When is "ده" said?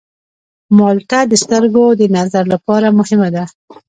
3.35-3.43